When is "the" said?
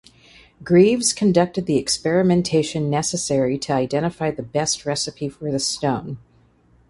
1.67-1.77, 4.31-4.41, 5.51-5.59